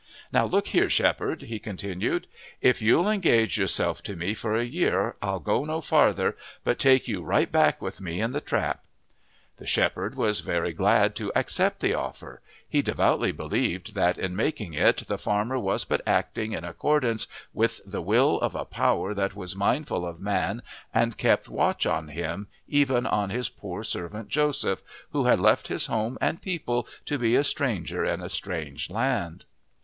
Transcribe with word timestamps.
"Now 0.33 0.45
look 0.45 0.69
here, 0.69 0.89
shepherd," 0.89 1.43
he 1.43 1.59
continued, 1.59 2.25
"if 2.59 2.81
you'll 2.81 3.07
engage 3.07 3.59
yourself 3.59 4.01
to 4.01 4.15
me 4.15 4.33
for 4.33 4.55
a 4.55 4.65
year 4.65 5.15
I'll 5.21 5.39
go 5.39 5.63
no 5.63 5.79
farther, 5.79 6.35
but 6.63 6.79
take 6.79 7.07
you 7.07 7.21
right 7.21 7.51
back 7.51 7.79
with 7.83 8.01
me 8.01 8.19
in 8.19 8.31
the 8.31 8.41
trap." 8.41 8.83
The 9.57 9.67
shepherd 9.67 10.15
was 10.15 10.39
very 10.39 10.73
glad 10.73 11.15
to 11.17 11.31
accept 11.35 11.81
the 11.81 11.93
offer; 11.93 12.41
he 12.67 12.81
devoutly 12.81 13.31
believed 13.31 13.93
that 13.93 14.17
in 14.17 14.35
making 14.35 14.73
it 14.73 15.05
the 15.05 15.19
farmer 15.19 15.59
was 15.59 15.85
but 15.85 16.01
acting 16.07 16.53
in 16.53 16.63
accordance 16.63 17.27
with 17.53 17.79
the 17.85 18.01
will 18.01 18.39
of 18.41 18.55
a 18.55 18.65
Power 18.65 19.13
that 19.13 19.35
was 19.35 19.55
mindful 19.55 20.03
of 20.03 20.19
man 20.19 20.63
and 20.91 21.15
kept 21.15 21.47
watch 21.47 21.85
on 21.85 22.07
him, 22.07 22.47
even 22.67 23.05
on 23.05 23.29
His 23.29 23.49
poor 23.49 23.83
servant 23.83 24.29
Joseph, 24.29 24.81
who 25.11 25.25
had 25.25 25.37
left 25.37 25.67
his 25.67 25.85
home 25.85 26.17
and 26.19 26.41
people 26.41 26.87
to 27.05 27.19
be 27.19 27.35
a 27.35 27.43
stranger 27.43 28.03
in 28.03 28.19
a 28.19 28.29
strange 28.29 28.89
land. 28.89 29.45